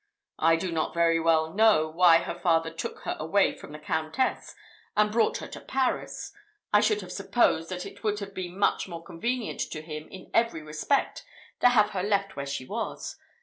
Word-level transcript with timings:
"I 0.39 0.55
do 0.55 0.71
not 0.71 0.95
very 0.95 1.19
well 1.19 1.53
know 1.53 1.87
why 1.87 2.17
her 2.23 2.33
father 2.33 2.71
took 2.71 3.01
her 3.01 3.15
away 3.19 3.53
from 3.55 3.71
the 3.71 3.77
Countess 3.77 4.55
and 4.97 5.11
brought 5.11 5.37
her 5.37 5.47
to 5.49 5.61
Paris; 5.61 6.33
I 6.73 6.81
should 6.81 7.01
have 7.01 7.11
supposed 7.11 7.69
that 7.69 7.85
it 7.85 8.03
would 8.03 8.17
have 8.17 8.33
been 8.33 8.57
much 8.57 8.87
more 8.87 9.03
convenient 9.03 9.59
to 9.69 9.81
him 9.83 10.07
in 10.09 10.31
every 10.33 10.63
respect 10.63 11.23
to 11.59 11.69
have 11.69 11.93
left 11.93 12.31
her 12.31 12.33
where 12.33 12.47
she 12.47 12.65
was. 12.65 13.17